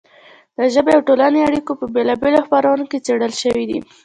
د 0.57 0.59
ژبې 0.73 0.91
او 0.95 1.01
ټولنې 1.07 1.39
اړیکې 1.47 1.73
په 1.79 1.85
بېلا 1.93 2.15
بېلو 2.21 2.39
خپرونو 2.45 2.83
کې 2.91 3.03
څېړل 3.05 3.33
شوې 3.41 3.63
دي. 3.69 3.79